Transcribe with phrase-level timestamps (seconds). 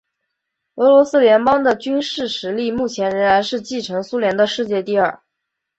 [0.77, 5.21] 俄罗斯联邦的军事实力目前仍然是继承苏联的世界第二。